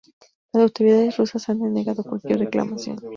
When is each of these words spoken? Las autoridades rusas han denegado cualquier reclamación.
Las 0.51 0.63
autoridades 0.63 1.15
rusas 1.17 1.47
han 1.49 1.59
denegado 1.59 2.01
cualquier 2.03 2.39
reclamación. 2.39 2.97